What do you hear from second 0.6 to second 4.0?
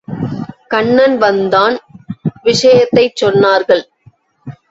கண்ணன் வந்தான், விஷயத்தைச் சொன்னார்கள்.